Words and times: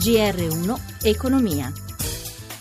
GR1 0.00 0.80
Economia. 1.04 1.70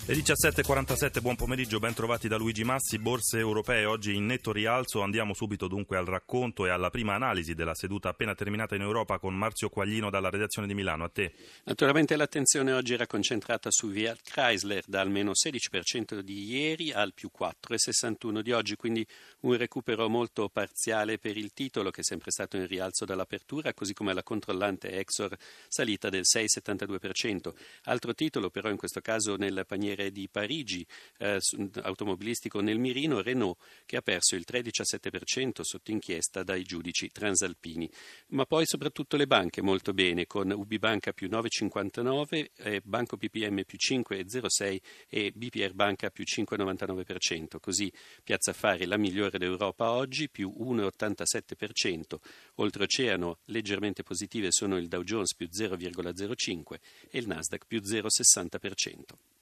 Le 0.09 0.15
17.47, 0.15 1.21
buon 1.21 1.35
pomeriggio, 1.35 1.77
ben 1.77 1.93
trovati 1.93 2.27
da 2.27 2.35
Luigi 2.35 2.63
Massi, 2.63 2.97
borse 2.97 3.37
europee 3.37 3.85
oggi 3.85 4.15
in 4.15 4.25
netto 4.25 4.51
rialzo, 4.51 5.03
andiamo 5.03 5.35
subito 5.35 5.67
dunque 5.67 5.97
al 5.97 6.07
racconto 6.07 6.65
e 6.65 6.71
alla 6.71 6.89
prima 6.89 7.13
analisi 7.13 7.53
della 7.53 7.75
seduta 7.75 8.09
appena 8.09 8.33
terminata 8.33 8.73
in 8.73 8.81
Europa 8.81 9.19
con 9.19 9.35
Marzio 9.35 9.69
Quaglino 9.69 10.09
dalla 10.09 10.31
redazione 10.31 10.67
di 10.67 10.73
Milano, 10.73 11.03
a 11.03 11.09
te. 11.09 11.33
Naturalmente 11.65 12.15
l'attenzione 12.15 12.73
oggi 12.73 12.95
era 12.95 13.05
concentrata 13.05 13.69
su 13.69 13.91
Fiat 13.91 14.21
Chrysler 14.23 14.83
da 14.87 14.99
almeno 15.01 15.33
16% 15.33 16.21
di 16.21 16.55
ieri 16.55 16.91
al 16.91 17.13
più 17.13 17.29
4,61 17.31 18.39
di 18.39 18.51
oggi, 18.51 18.75
quindi 18.77 19.05
un 19.41 19.57
recupero 19.57 20.09
molto 20.09 20.49
parziale 20.49 21.19
per 21.19 21.37
il 21.37 21.53
titolo 21.53 21.91
che 21.91 22.01
è 22.01 22.03
sempre 22.03 22.31
stato 22.31 22.57
in 22.57 22.65
rialzo 22.65 23.05
dall'apertura, 23.05 23.75
così 23.75 23.93
come 23.93 24.15
la 24.15 24.23
controllante 24.23 24.89
Exor 24.89 25.37
salita 25.67 26.09
del 26.09 26.23
6,72%. 26.23 27.53
Altro 27.83 28.15
titolo 28.15 28.49
però 28.49 28.71
in 28.71 28.77
questo 28.77 29.01
caso 29.01 29.35
nel 29.35 29.65
paniere 29.67 29.97
cantiere 29.99 30.11
di 30.11 30.29
Parigi 30.29 30.85
eh, 31.17 31.39
automobilistico 31.81 32.61
nel 32.61 32.79
mirino 32.79 33.21
Renault 33.21 33.57
che 33.85 33.97
ha 33.97 34.01
perso 34.01 34.35
il 34.35 34.45
13,7% 34.49 35.61
sotto 35.61 35.91
inchiesta 35.91 36.43
dai 36.43 36.63
giudici 36.63 37.09
transalpini. 37.11 37.89
Ma 38.29 38.45
poi 38.45 38.65
soprattutto 38.65 39.17
le 39.17 39.27
banche 39.27 39.61
molto 39.61 39.93
bene 39.93 40.25
con 40.25 40.49
UB 40.51 40.77
Banca 40.77 41.11
più 41.11 41.27
9,59, 41.27 42.51
eh, 42.55 42.81
Banco 42.83 43.17
PPM 43.17 43.63
più 43.63 43.77
5,06 43.77 44.79
e 45.09 45.31
BPR 45.35 45.73
Banca 45.73 46.09
più 46.09 46.23
5,99%. 46.23 47.59
Così 47.59 47.91
Piazza 48.23 48.51
Affari 48.51 48.85
la 48.85 48.97
migliore 48.97 49.37
d'Europa 49.37 49.91
oggi 49.91 50.29
più 50.29 50.53
1,87%. 50.57 52.19
Oltreoceano 52.55 53.39
leggermente 53.45 54.03
positive 54.03 54.51
sono 54.51 54.77
il 54.77 54.87
Dow 54.87 55.03
Jones 55.03 55.35
più 55.35 55.49
0,05 55.51 56.79
e 57.09 57.19
il 57.19 57.27
Nasdaq 57.27 57.65
più 57.65 57.79
0,60%. 57.79 59.38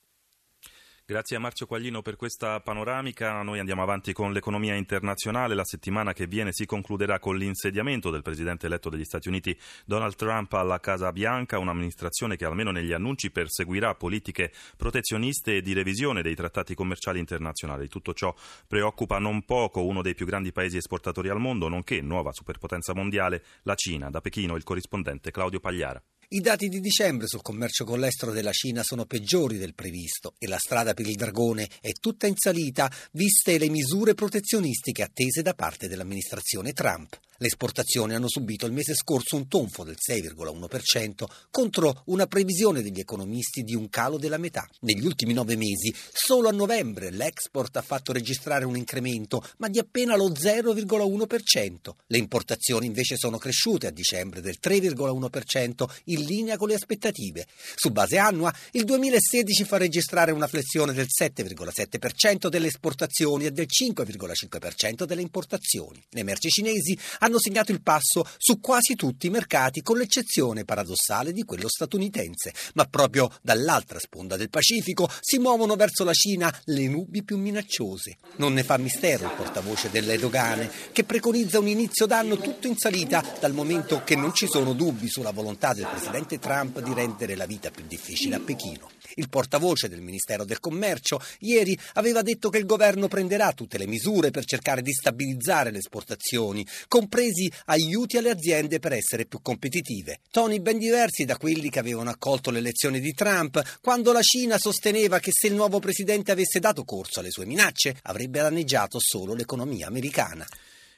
Grazie 1.09 1.37
a 1.37 1.39
Marzio 1.39 1.67
Quaglino 1.67 2.01
per 2.01 2.17
questa 2.17 2.59
panoramica. 2.59 3.41
Noi 3.41 3.59
andiamo 3.59 3.81
avanti 3.81 4.11
con 4.11 4.33
l'economia 4.33 4.75
internazionale. 4.75 5.55
La 5.55 5.63
settimana 5.63 6.11
che 6.11 6.27
viene 6.27 6.51
si 6.51 6.65
concluderà 6.65 7.17
con 7.17 7.37
l'insediamento 7.37 8.09
del 8.09 8.23
presidente 8.23 8.65
eletto 8.65 8.89
degli 8.89 9.05
Stati 9.05 9.29
Uniti 9.29 9.57
Donald 9.85 10.15
Trump 10.15 10.51
alla 10.51 10.81
Casa 10.81 11.13
Bianca, 11.13 11.59
un'amministrazione 11.59 12.35
che 12.35 12.43
almeno 12.43 12.71
negli 12.71 12.91
annunci 12.91 13.31
perseguirà 13.31 13.95
politiche 13.95 14.51
protezioniste 14.75 15.55
e 15.55 15.61
di 15.61 15.71
revisione 15.71 16.21
dei 16.21 16.35
trattati 16.35 16.75
commerciali 16.75 17.19
internazionali. 17.19 17.87
Tutto 17.87 18.13
ciò 18.13 18.35
preoccupa 18.67 19.17
non 19.17 19.45
poco 19.45 19.85
uno 19.85 20.01
dei 20.01 20.13
più 20.13 20.25
grandi 20.25 20.51
paesi 20.51 20.75
esportatori 20.75 21.29
al 21.29 21.39
mondo, 21.39 21.69
nonché 21.69 22.01
nuova 22.01 22.33
superpotenza 22.33 22.93
mondiale, 22.93 23.45
la 23.61 23.75
Cina. 23.75 24.09
Da 24.09 24.19
Pechino 24.19 24.57
il 24.57 24.63
corrispondente 24.63 25.31
Claudio 25.31 25.61
Pagliara. 25.61 26.03
I 26.29 26.41
dati 26.41 26.67
di 26.67 26.81
dicembre 26.81 27.25
sul 27.25 27.41
commercio 27.41 27.85
con 27.85 28.01
l'estero 28.01 28.33
della 28.33 28.51
Cina 28.51 28.83
sono 28.83 29.05
peggiori 29.05 29.57
del 29.57 29.73
previsto 29.73 30.33
e 30.37 30.47
la 30.47 30.57
strada 30.57 30.93
per 30.93 31.07
il 31.07 31.15
dragone 31.15 31.69
è 31.79 31.93
tutta 31.93 32.27
in 32.27 32.35
salita, 32.35 32.91
viste 33.13 33.57
le 33.57 33.69
misure 33.69 34.13
protezionistiche 34.13 35.03
attese 35.03 35.41
da 35.41 35.53
parte 35.53 35.87
dell'amministrazione 35.87 36.73
Trump. 36.73 37.17
Le 37.39 37.47
esportazioni 37.47 38.15
hanno 38.15 38.27
subito 38.27 38.65
il 38.65 38.71
mese 38.73 38.95
scorso 38.95 39.35
un 39.35 39.47
tonfo 39.47 39.83
del 39.83 39.95
6,1% 39.95 41.23
contro 41.51 42.01
una 42.05 42.25
previsione 42.25 42.81
degli 42.81 42.99
economisti 42.99 43.61
di 43.61 43.75
un 43.75 43.89
calo 43.89 44.17
della 44.17 44.39
metà. 44.39 44.67
Negli 44.81 45.05
ultimi 45.05 45.33
nove 45.33 45.55
mesi, 45.55 45.93
solo 46.11 46.49
a 46.49 46.51
novembre 46.51 47.11
l'export 47.11 47.77
ha 47.77 47.83
fatto 47.83 48.11
registrare 48.11 48.65
un 48.65 48.75
incremento, 48.75 49.47
ma 49.57 49.69
di 49.69 49.77
appena 49.77 50.15
lo 50.15 50.31
0,1%. 50.31 51.95
Le 52.07 52.17
importazioni 52.17 52.87
invece 52.87 53.17
sono 53.17 53.37
cresciute 53.37 53.85
a 53.85 53.91
dicembre 53.91 54.41
del 54.41 54.57
3,1% 54.59 55.85
in 56.17 56.25
linea 56.25 56.57
con 56.57 56.67
le 56.67 56.75
aspettative. 56.75 57.45
Su 57.75 57.91
base 57.91 58.17
annua, 58.17 58.53
il 58.71 58.83
2016 58.83 59.63
fa 59.63 59.77
registrare 59.77 60.31
una 60.31 60.47
flessione 60.47 60.93
del 60.93 61.07
7,7% 61.07 62.47
delle 62.47 62.67
esportazioni 62.67 63.45
e 63.45 63.51
del 63.51 63.67
5,5% 63.67 65.03
delle 65.03 65.21
importazioni. 65.21 66.03
Le 66.09 66.23
merci 66.23 66.49
cinesi 66.49 66.97
hanno 67.19 67.39
segnato 67.39 67.71
il 67.71 67.81
passo 67.81 68.27
su 68.37 68.59
quasi 68.59 68.95
tutti 68.95 69.27
i 69.27 69.29
mercati, 69.29 69.81
con 69.81 69.97
l'eccezione 69.97 70.65
paradossale 70.65 71.31
di 71.31 71.43
quello 71.43 71.67
statunitense. 71.67 72.53
Ma 72.73 72.85
proprio 72.85 73.31
dall'altra 73.41 73.99
sponda 73.99 74.35
del 74.35 74.49
Pacifico 74.49 75.09
si 75.21 75.37
muovono 75.37 75.75
verso 75.75 76.03
la 76.03 76.13
Cina 76.13 76.53
le 76.65 76.87
nubi 76.87 77.23
più 77.23 77.37
minacciose. 77.37 78.17
Non 78.37 78.53
ne 78.53 78.63
fa 78.63 78.77
mistero 78.77 79.25
il 79.25 79.33
portavoce 79.35 79.89
delle 79.89 80.17
dogane, 80.17 80.69
che 80.91 81.03
preconizza 81.03 81.59
un 81.59 81.67
inizio 81.67 82.05
d'anno 82.05 82.37
tutto 82.37 82.67
in 82.67 82.77
salita, 82.77 83.23
dal 83.39 83.53
momento 83.53 84.03
che 84.03 84.15
non 84.15 84.33
ci 84.33 84.47
sono 84.47 84.73
dubbi 84.73 85.07
sulla 85.07 85.31
volontà 85.31 85.73
del 85.73 85.85
presidente 85.85 86.06
Trump 86.39 86.79
di 86.81 86.93
rendere 86.93 87.35
la 87.35 87.45
vita 87.45 87.69
più 87.69 87.85
difficile 87.87 88.35
a 88.35 88.39
Pechino. 88.39 88.89
Il 89.15 89.29
portavoce 89.29 89.89
del 89.89 90.01
Ministero 90.01 90.45
del 90.45 90.59
Commercio 90.59 91.21
ieri 91.39 91.77
aveva 91.93 92.21
detto 92.21 92.49
che 92.49 92.57
il 92.57 92.65
governo 92.65 93.07
prenderà 93.07 93.51
tutte 93.53 93.77
le 93.77 93.87
misure 93.87 94.31
per 94.31 94.45
cercare 94.45 94.81
di 94.81 94.91
stabilizzare 94.91 95.71
le 95.71 95.79
esportazioni, 95.79 96.65
compresi 96.87 97.51
aiuti 97.65 98.17
alle 98.17 98.29
aziende 98.29 98.79
per 98.79 98.93
essere 98.93 99.25
più 99.25 99.41
competitive. 99.41 100.19
Toni 100.31 100.59
ben 100.59 100.77
diversi 100.77 101.25
da 101.25 101.37
quelli 101.37 101.69
che 101.69 101.79
avevano 101.79 102.09
accolto 102.09 102.51
l'elezione 102.51 102.99
di 102.99 103.13
Trump, 103.13 103.79
quando 103.81 104.11
la 104.11 104.21
Cina 104.21 104.57
sosteneva 104.57 105.19
che 105.19 105.31
se 105.33 105.47
il 105.47 105.55
nuovo 105.55 105.79
presidente 105.79 106.31
avesse 106.31 106.59
dato 106.59 106.83
corso 106.83 107.19
alle 107.19 107.31
sue 107.31 107.45
minacce 107.45 107.97
avrebbe 108.03 108.39
danneggiato 108.39 108.99
solo 108.99 109.33
l'economia 109.33 109.87
americana. 109.87 110.45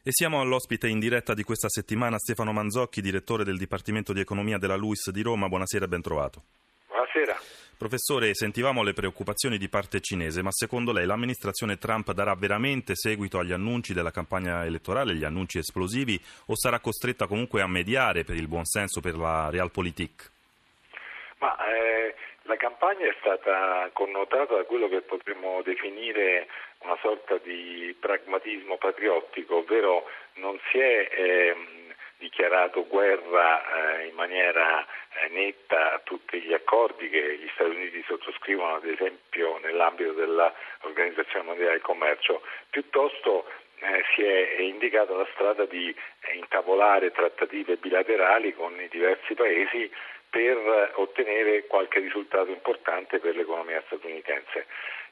E 0.01 0.11
siamo 0.13 0.39
all'ospite 0.39 0.87
in 0.87 0.97
diretta 0.97 1.33
di 1.33 1.43
questa 1.43 1.67
settimana 1.67 2.17
Stefano 2.17 2.53
Manzocchi, 2.53 3.01
direttore 3.01 3.43
del 3.43 3.57
Dipartimento 3.57 4.13
di 4.13 4.21
Economia 4.21 4.57
della 4.57 4.77
LUIS 4.77 5.09
di 5.11 5.21
Roma. 5.21 5.49
Buonasera 5.49 5.83
e 5.83 5.87
ben 5.89 6.01
trovato. 6.01 6.43
Buonasera. 6.87 7.37
Professore, 7.75 8.33
sentivamo 8.33 8.81
le 8.81 8.93
preoccupazioni 8.93 9.57
di 9.57 9.67
parte 9.67 9.99
cinese, 9.99 10.41
ma 10.41 10.51
secondo 10.53 10.93
lei 10.93 11.05
l'amministrazione 11.05 11.77
Trump 11.77 12.13
darà 12.13 12.33
veramente 12.35 12.95
seguito 12.95 13.39
agli 13.39 13.51
annunci 13.51 13.93
della 13.93 14.11
campagna 14.11 14.63
elettorale, 14.63 15.15
gli 15.15 15.25
annunci 15.25 15.57
esplosivi, 15.57 16.17
o 16.45 16.55
sarà 16.55 16.79
costretta 16.79 17.27
comunque 17.27 17.61
a 17.61 17.67
mediare 17.67 18.23
per 18.23 18.37
il 18.37 18.47
buonsenso, 18.47 19.01
per 19.01 19.17
la 19.17 19.49
realpolitik? 19.49 20.31
Ma 21.39 21.57
eh, 21.67 22.15
la 22.43 22.57
campagna 22.57 23.07
è 23.07 23.15
stata 23.19 23.89
connotata 23.93 24.55
da 24.55 24.63
quello 24.63 24.89
che 24.89 25.01
potremmo 25.01 25.61
definire 25.61 26.47
una 26.79 26.97
sorta 27.01 27.37
di 27.37 27.95
pragmatismo 27.99 28.77
patriottico, 28.77 29.57
ovvero 29.57 30.05
non 30.35 30.59
si 30.69 30.79
è 30.79 31.07
eh, 31.11 31.55
dichiarato 32.17 32.85
guerra 32.87 33.99
eh, 33.99 34.07
in 34.07 34.15
maniera 34.15 34.81
eh, 34.83 35.29
netta 35.29 35.93
a 35.93 35.99
tutti 35.99 36.41
gli 36.41 36.53
accordi 36.53 37.09
che 37.09 37.37
gli 37.37 37.49
Stati 37.53 37.69
Uniti 37.69 38.03
sottoscrivono, 38.05 38.75
ad 38.75 38.85
esempio 38.85 39.57
nell'ambito 39.59 40.11
dell'Organizzazione 40.11 41.45
Mondiale 41.45 41.71
del 41.71 41.81
Commercio, 41.81 42.41
piuttosto 42.69 43.45
eh, 43.79 44.03
si 44.13 44.23
è 44.23 44.59
indicata 44.59 45.13
la 45.13 45.27
strada 45.33 45.65
di 45.65 45.89
eh, 45.89 46.35
intavolare 46.35 47.11
trattative 47.11 47.77
bilaterali 47.77 48.53
con 48.53 48.79
i 48.79 48.89
diversi 48.89 49.33
paesi 49.35 49.89
per 50.29 50.91
ottenere 50.95 51.65
qualche 51.65 51.99
risultato 51.99 52.51
importante 52.51 53.19
per 53.19 53.35
l'economia 53.35 53.81
statunitense. 53.85 54.67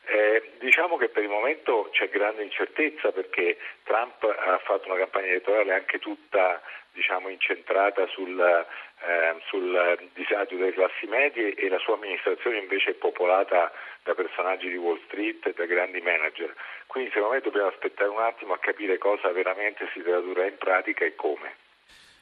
Eh, 0.10 0.52
diciamo 0.60 0.96
che 0.96 1.10
per 1.10 1.24
il 1.24 1.30
momento 1.30 1.90
c'è 1.92 2.08
grande 2.08 2.42
incertezza 2.42 3.12
perché 3.12 3.58
Trump 3.84 4.24
ha 4.24 4.58
fatto 4.60 4.88
una 4.88 5.00
campagna 5.00 5.28
elettorale 5.28 5.74
anche 5.74 6.00
tutta 6.00 6.62
diciamo, 6.94 7.28
incentrata 7.28 8.08
sul, 8.08 8.40
eh, 8.40 9.36
sul, 9.48 10.10
disagio 10.14 10.56
delle 10.56 10.72
classi 10.72 11.06
medie 11.08 11.54
e 11.56 11.68
la 11.68 11.78
sua 11.80 11.96
amministrazione 11.96 12.58
invece 12.58 12.92
è 12.92 12.94
popolata 12.94 13.72
da 14.04 14.16
personaggi 14.16 14.70
di 14.70 14.78
Wall 14.78 15.00
Street 15.06 15.46
e 15.46 15.54
da 15.54 15.66
grandi 15.66 16.00
manager. 16.00 16.56
Quindi 16.88 17.12
secondo 17.12 17.36
me 17.36 17.42
dobbiamo 17.42 17.68
aspettare 17.68 18.10
un 18.10 18.22
attimo 18.22 18.54
a 18.54 18.60
capire 18.60 18.98
cosa 18.98 19.30
veramente 19.32 19.90
si 19.92 20.02
tradurrà 20.02 20.46
in 20.46 20.58
pratica 20.58 21.04
e 21.04 21.16
come. 21.16 21.67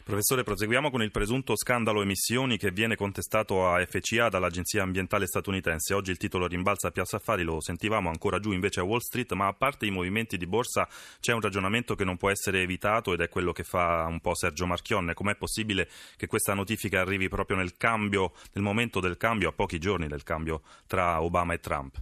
Professore, 0.05 0.43
proseguiamo 0.43 0.91
con 0.91 1.01
il 1.01 1.09
presunto 1.09 1.55
scandalo 1.55 2.03
emissioni 2.03 2.57
che 2.57 2.69
viene 2.69 2.95
contestato 2.95 3.67
a 3.67 3.83
FCA 3.83 4.29
dall'Agenzia 4.29 4.83
Ambientale 4.83 5.25
statunitense. 5.25 5.95
Oggi 5.95 6.11
il 6.11 6.17
titolo 6.17 6.45
rimbalza 6.45 6.89
a 6.89 6.91
Piazza 6.91 7.15
Affari, 7.15 7.41
lo 7.41 7.59
sentivamo 7.59 8.09
ancora 8.09 8.37
giù 8.37 8.51
invece 8.51 8.81
a 8.81 8.83
Wall 8.83 8.99
Street, 8.99 9.33
ma 9.33 9.47
a 9.47 9.53
parte 9.53 9.87
i 9.87 9.89
movimenti 9.89 10.37
di 10.37 10.45
borsa 10.45 10.87
c'è 11.19 11.33
un 11.33 11.41
ragionamento 11.41 11.95
che 11.95 12.03
non 12.03 12.17
può 12.17 12.29
essere 12.29 12.61
evitato 12.61 13.13
ed 13.13 13.21
è 13.21 13.29
quello 13.29 13.51
che 13.51 13.63
fa 13.63 14.05
un 14.07 14.19
po' 14.19 14.35
Sergio 14.35 14.67
Marchionne. 14.67 15.15
Com'è 15.15 15.33
possibile 15.37 15.89
che 16.17 16.27
questa 16.27 16.53
notifica 16.53 17.01
arrivi 17.01 17.27
proprio 17.27 17.57
nel 17.57 17.75
cambio, 17.75 18.33
nel 18.53 18.63
momento 18.63 18.99
del 18.99 19.17
cambio, 19.17 19.49
a 19.49 19.53
pochi 19.53 19.79
giorni 19.79 20.05
del 20.05 20.21
cambio 20.21 20.61
tra 20.85 21.19
Obama 21.23 21.55
e 21.55 21.59
Trump? 21.59 21.99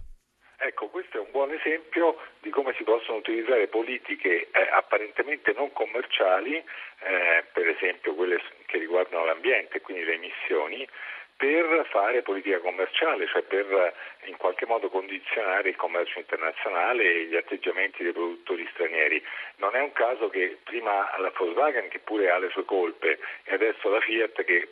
Ecco, 0.58 0.88
questo 0.88 1.16
è 1.16 1.20
un 1.20 1.22
buon 1.34 1.50
esempio 1.50 2.16
di 2.42 2.50
come 2.50 2.74
si 2.76 2.84
possono 2.84 3.18
utilizzare 3.18 3.66
politiche 3.66 4.46
eh, 4.52 4.68
apparentemente 4.70 5.52
non 5.52 5.72
commerciali, 5.72 6.54
eh, 6.54 7.44
per 7.52 7.66
esempio 7.66 8.14
quelle 8.14 8.40
che 8.66 8.78
riguardano 8.78 9.24
l'ambiente, 9.24 9.80
quindi 9.80 10.04
le 10.04 10.14
emissioni, 10.14 10.88
per 11.36 11.88
fare 11.90 12.22
politica 12.22 12.60
commerciale, 12.60 13.26
cioè 13.26 13.42
per 13.42 13.66
eh, 13.66 14.28
in 14.28 14.36
qualche 14.36 14.64
modo 14.66 14.88
condizionare 14.88 15.70
il 15.70 15.76
commercio 15.76 16.20
internazionale 16.20 17.02
e 17.02 17.24
gli 17.24 17.34
atteggiamenti 17.34 18.04
dei 18.04 18.12
produttori 18.12 18.68
stranieri. 18.72 19.20
Non 19.56 19.74
è 19.74 19.80
un 19.80 19.90
caso 19.90 20.28
che 20.28 20.58
prima 20.62 21.12
la 21.18 21.32
Volkswagen, 21.36 21.88
che 21.88 21.98
pure 21.98 22.30
ha 22.30 22.38
le 22.38 22.50
sue 22.50 22.64
colpe, 22.64 23.18
e 23.42 23.54
adesso 23.54 23.88
la 23.88 24.00
Fiat, 24.00 24.44
che 24.44 24.68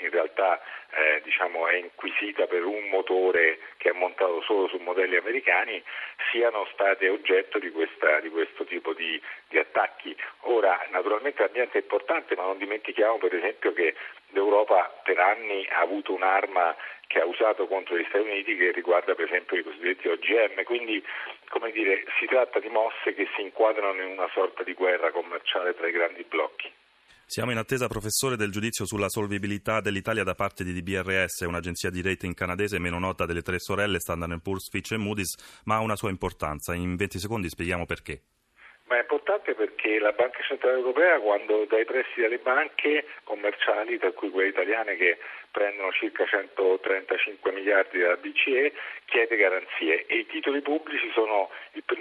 in 0.00 0.10
realtà 0.10 0.60
eh, 0.90 1.20
diciamo, 1.22 1.66
è 1.68 1.76
inquisita 1.76 2.46
per 2.46 2.64
un 2.64 2.88
motore 2.88 3.58
che 3.76 3.90
è 3.90 3.92
montato 3.92 4.42
solo 4.42 4.68
su 4.68 4.76
modelli 4.78 5.16
americani, 5.16 5.82
siano 6.30 6.66
state 6.72 7.08
oggetto 7.08 7.58
di, 7.58 7.70
questa, 7.70 8.20
di 8.20 8.28
questo 8.28 8.64
tipo 8.64 8.92
di, 8.92 9.20
di, 9.48 9.58
attacchi. 9.58 10.16
Ora, 10.42 10.86
naturalmente 10.90 11.42
l'ambiente 11.42 11.78
è 11.78 11.82
importante, 11.82 12.34
ma 12.36 12.42
non 12.42 12.58
dimentichiamo 12.58 13.18
per 13.18 13.34
esempio 13.34 13.72
che 13.72 13.94
l'Europa 14.30 15.00
per 15.04 15.18
anni 15.18 15.66
ha 15.70 15.80
avuto 15.80 16.12
un'arma 16.12 16.76
che 17.06 17.20
ha 17.20 17.24
usato 17.24 17.66
contro 17.66 17.96
gli 17.96 18.06
Stati 18.08 18.22
Uniti 18.22 18.56
che 18.56 18.70
riguarda 18.70 19.16
per 19.16 19.24
esempio 19.26 19.58
i 19.58 19.64
cosiddetti 19.64 20.06
OGM, 20.06 20.62
quindi 20.62 21.04
come 21.48 21.72
dire, 21.72 22.04
si 22.18 22.26
tratta 22.26 22.60
di 22.60 22.68
mosse 22.68 23.14
che 23.14 23.28
si 23.34 23.42
inquadrano 23.42 24.00
in 24.00 24.10
una 24.10 24.28
sorta 24.32 24.62
di 24.62 24.74
guerra 24.74 25.10
commerciale 25.10 25.74
tra 25.74 25.88
i 25.88 25.92
grandi 25.92 26.22
blocchi. 26.22 26.72
Siamo 27.30 27.52
in 27.52 27.58
attesa, 27.58 27.86
professore, 27.86 28.34
del 28.34 28.50
giudizio 28.50 28.84
sulla 28.84 29.08
solvibilità 29.08 29.80
dell'Italia 29.80 30.24
da 30.24 30.34
parte 30.34 30.64
di 30.64 30.72
DBRS, 30.72 31.42
un'agenzia 31.42 31.88
di 31.88 32.02
rating 32.02 32.34
canadese 32.34 32.80
meno 32.80 32.98
nota 32.98 33.24
delle 33.24 33.40
tre 33.40 33.60
sorelle 33.60 34.00
Standard 34.00 34.42
Poor's, 34.42 34.68
Fitch 34.68 34.90
e 34.90 34.96
Moody's, 34.96 35.62
ma 35.66 35.76
ha 35.76 35.80
una 35.80 35.94
sua 35.94 36.10
importanza. 36.10 36.74
In 36.74 36.96
20 36.96 37.20
secondi 37.20 37.48
spieghiamo 37.48 37.86
perché. 37.86 38.22
Ma 38.88 38.96
è 38.96 39.02
importante 39.02 39.54
perché 39.54 40.00
la 40.00 40.10
Banca 40.10 40.42
Centrale 40.42 40.78
Europea 40.78 41.20
quando 41.20 41.64
dà 41.66 41.78
i 41.78 41.84
prestiti 41.84 42.24
alle 42.24 42.38
banche 42.38 43.06
commerciali, 43.22 43.96
tra 43.98 44.10
cui 44.10 44.30
quelle 44.30 44.48
italiane 44.48 44.96
che 44.96 45.18
prendono 45.52 45.92
circa 45.92 46.26
135 46.26 47.52
miliardi 47.52 48.00
dalla 48.00 48.16
BCE, 48.16 48.72
chiede 49.04 49.36
garanzie 49.36 50.06
e 50.06 50.16
i 50.16 50.26
titoli 50.26 50.62
pubblici 50.62 51.08
sono 51.14 51.48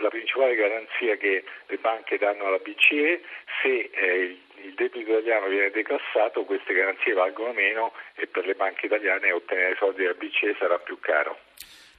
la 0.02 0.10
principale 0.10 0.56
garanzia 0.56 1.16
che 1.18 1.44
le 1.68 1.78
banche 1.78 2.18
danno 2.18 2.48
alla 2.48 2.58
BCE 2.58 3.22
se 3.62 3.90
eh, 3.94 4.40
il 4.64 4.74
debito 4.76 5.12
italiano 5.12 5.48
viene 5.48 5.70
declassato 5.72 6.44
queste 6.46 6.74
garanzie 6.74 7.14
valgono 7.14 7.54
meno 7.54 7.94
e 8.16 8.28
per 8.28 8.46
le 8.46 8.56
banche 8.56 8.86
italiane 8.86 9.32
ottenere 9.32 9.76
soldi 9.78 10.04
dalla 10.04 10.16
BCE 10.16 10.56
sarà 10.58 10.78
più 10.80 11.00
caro. 11.00 11.38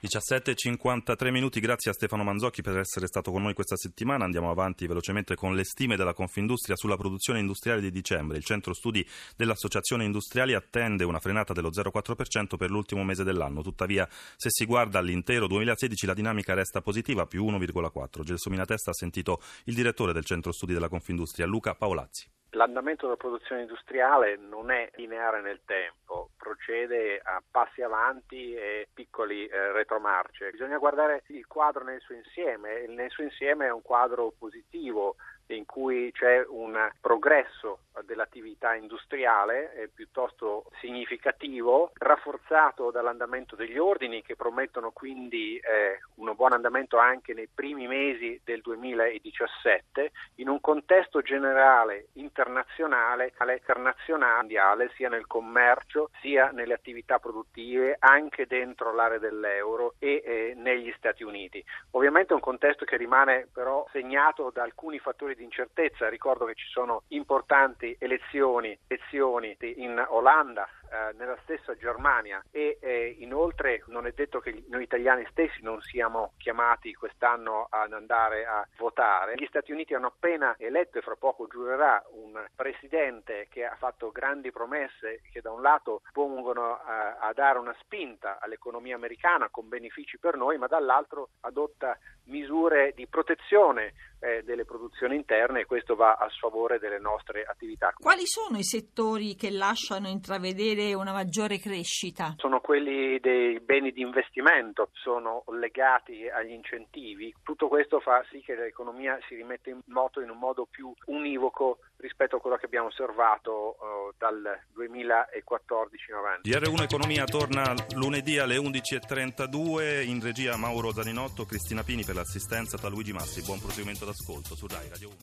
17.53 0.02 1.30
minuti, 1.30 1.60
grazie 1.60 1.90
a 1.90 1.94
Stefano 1.94 2.24
Manzocchi 2.24 2.62
per 2.62 2.78
essere 2.78 3.06
stato 3.06 3.30
con 3.30 3.42
noi 3.42 3.52
questa 3.52 3.76
settimana. 3.76 4.24
Andiamo 4.24 4.50
avanti 4.50 4.86
velocemente 4.86 5.34
con 5.34 5.54
le 5.54 5.62
stime 5.62 5.94
della 5.94 6.14
Confindustria 6.14 6.74
sulla 6.74 6.96
produzione 6.96 7.38
industriale 7.38 7.82
di 7.82 7.90
dicembre. 7.90 8.38
Il 8.38 8.44
centro 8.44 8.72
studi 8.72 9.06
dell'Associazione 9.36 10.04
Industriali 10.04 10.54
attende 10.54 11.04
una 11.04 11.18
frenata 11.18 11.52
dello 11.52 11.68
0,4% 11.68 12.56
per 12.56 12.70
l'ultimo 12.70 13.04
mese 13.04 13.24
dell'anno. 13.24 13.60
Tuttavia, 13.60 14.08
se 14.08 14.48
si 14.48 14.64
guarda 14.64 14.98
all'intero 15.00 15.46
2016, 15.46 16.06
la 16.06 16.14
dinamica 16.14 16.54
resta 16.54 16.80
positiva, 16.80 17.26
più 17.26 17.44
1,4%. 17.44 18.22
Gelsomina 18.22 18.64
Testa 18.64 18.92
ha 18.92 18.94
sentito 18.94 19.42
il 19.64 19.74
direttore 19.74 20.14
del 20.14 20.24
centro 20.24 20.52
studi 20.52 20.72
della 20.72 20.88
Confindustria, 20.88 21.44
Luca 21.44 21.74
Paolazzi. 21.74 22.39
L'andamento 22.55 23.06
della 23.06 23.17
produzione 23.17 23.62
industriale 23.62 24.37
non 24.37 24.73
è 24.73 24.91
lineare 24.97 25.41
nel 25.41 25.61
tempo, 25.64 26.31
procede 26.37 27.20
a 27.23 27.41
passi 27.49 27.81
avanti 27.81 28.55
e 28.55 28.88
piccoli 28.93 29.47
eh, 29.47 29.70
retromarce. 29.73 30.50
Bisogna 30.50 30.79
guardare 30.79 31.23
il 31.29 31.47
quadro 31.47 31.85
nel 31.85 32.00
suo 32.00 32.17
insieme, 32.17 32.87
nel 32.88 33.11
suo 33.11 33.23
insieme 33.23 33.67
è 33.67 33.73
un 33.73 33.82
quadro 33.82 34.32
positivo 34.37 35.14
in 35.55 35.67
cui 35.67 36.11
c'è 36.12 36.44
un 36.49 36.91
progresso 37.00 37.81
dell'attività 38.05 38.75
industriale 38.75 39.75
eh, 39.75 39.88
piuttosto 39.88 40.67
significativo, 40.81 41.91
rafforzato 41.94 42.91
dall'andamento 42.91 43.56
degli 43.56 43.79
ordini 43.79 44.23
che 44.23 44.37
promettono 44.37 44.91
quindi 44.91 45.56
eh, 45.56 46.00
un 46.17 46.32
buon 46.35 46.52
andamento 46.52 46.99
anche 46.99 47.35
nei 47.35 47.49
primi 47.52 47.87
mesi 47.87 48.41
del 48.44 48.61
2017, 48.61 50.12
in 50.37 50.49
un 50.49 50.61
contesto 50.61 51.20
generale 51.20 52.08
internazionale, 52.14 53.32
internazionale 53.37 54.91
sia 54.94 55.08
nel 55.08 55.26
commercio 55.26 56.11
sia 56.20 56.50
nelle 56.50 56.75
attività 56.75 57.19
produttive, 57.19 57.96
anche 57.99 58.46
dentro 58.46 58.94
l'area 58.94 59.19
dell'euro 59.19 59.94
e 59.99 60.23
eh, 60.25 60.55
negli 60.56 60.93
Stati 60.96 61.23
Uniti. 61.23 61.62
Ovviamente 61.93 62.32
è 62.32 62.35
un 62.35 62.41
contesto 62.41 62.85
che 62.85 62.96
rimane 62.96 63.49
però 63.53 63.87
segnato 63.93 64.50
da 64.53 64.62
alcuni 64.62 64.99
fattori 64.99 65.35
di 65.35 65.39
incertezza, 65.42 66.08
ricordo 66.08 66.44
che 66.44 66.54
ci 66.54 66.69
sono 66.69 67.02
importanti 67.08 67.96
elezioni, 67.98 68.76
elezioni 68.87 69.56
in 69.60 70.04
Olanda, 70.08 70.69
eh, 70.90 71.12
nella 71.16 71.38
stessa 71.42 71.76
Germania 71.76 72.42
e 72.50 72.78
eh, 72.81 73.16
inoltre 73.20 73.82
non 73.87 74.06
è 74.06 74.12
detto 74.12 74.40
che 74.40 74.64
noi 74.69 74.82
italiani 74.82 75.25
stessi 75.31 75.62
non 75.62 75.81
siamo 75.81 76.32
chiamati 76.37 76.94
quest'anno 76.94 77.69
ad 77.70 77.92
andare 77.92 78.44
a 78.44 78.66
votare. 78.76 79.34
Gli 79.37 79.46
Stati 79.46 79.70
Uniti 79.70 79.94
hanno 79.94 80.08
appena 80.08 80.54
eletto 80.58 80.98
e 80.98 81.02
fra 81.02 81.16
poco 81.16 81.46
giurerà 81.46 82.02
un 82.12 82.44
presidente 82.54 83.46
che 83.48 83.64
ha 83.64 83.76
fatto 83.76 84.10
grandi 84.10 84.50
promesse 84.50 85.22
che 85.31 85.40
da 85.40 85.52
un 85.52 85.62
lato 85.62 86.02
pongono 86.12 86.78
eh, 86.78 86.82
a 87.20 87.32
dare 87.34 87.58
una 87.58 87.76
spinta 87.81 88.38
all'economia 88.40 88.96
americana 88.96 89.48
con 89.48 89.69
benefici 89.69 90.19
per 90.19 90.36
noi, 90.36 90.58
ma 90.58 90.66
dall'altro 90.66 91.31
adotta 91.40 91.96
misure 92.25 92.93
di 92.94 93.06
protezione 93.06 93.93
eh, 94.20 94.43
delle 94.44 94.64
produzioni 94.64 95.16
interne 95.16 95.60
e 95.60 95.66
questo 95.66 95.94
va 95.94 96.14
a 96.14 96.28
sfavore 96.31 96.78
delle 96.78 96.98
nostre 96.98 97.43
attività. 97.43 97.93
Quali 97.98 98.26
sono 98.26 98.58
i 98.58 98.64
settori 98.64 99.34
che 99.34 99.50
lasciano 99.50 100.08
intravedere 100.08 100.80
una 100.94 101.12
maggiore 101.12 101.59
crescita? 101.59 102.35
Sono 102.38 102.61
quelli 102.61 103.19
dei 103.21 103.61
beni 103.61 103.93
di 103.93 104.00
investimento, 104.00 104.91
sono 104.93 105.44
legati 105.59 106.29
agli 106.29 106.53
incentivi. 106.53 107.35
Tutto 107.43 107.69
questo 107.69 108.00
fa 108.00 108.25
sì 108.31 108.41
che 108.41 108.55
l'economia 108.55 109.19
si 109.29 109.35
rimetta 109.35 109.71
in 109.71 109.81
moto 109.87 110.21
in 110.21 110.31
un 110.31 110.38
modo 110.38 110.67
più 110.71 110.93
univoco 111.06 111.79
rispetto 111.97 112.37
a 112.37 112.41
quello 112.41 112.56
che 112.56 112.67
abbiamo 112.67 112.88
osservato 112.88 113.77
uh, 113.79 114.15
dal 114.17 114.59
2014 114.73 116.11
in 116.11 116.17
avanti. 116.17 116.50
DR1 116.50 116.82
Economia 116.82 117.25
torna 117.25 117.75
lunedì 117.94 118.38
alle 118.38 118.56
11.32 118.56 120.06
in 120.06 120.23
regia 120.23 120.56
Mauro 120.56 120.93
Zaninotto, 120.93 121.44
Cristina 121.44 121.82
Pini 121.82 122.05
per 122.05 122.15
l'assistenza 122.15 122.77
da 122.77 122.88
Luigi 122.88 123.12
Massi. 123.12 123.43
Buon 123.43 123.61
proseguimento 123.61 124.05
d'ascolto 124.05 124.55
su 124.55 124.67
Rai 124.67 124.88
Radio 124.88 125.09
1. 125.09 125.17